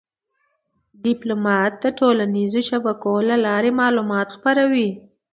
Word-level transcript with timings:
ډيپلومات 1.03 1.71
د 1.83 1.85
ټولنیزو 1.99 2.61
شبکو 2.69 3.13
له 3.29 3.35
لارې 3.45 3.71
معلومات 3.81 4.27
خپروي. 4.35 4.89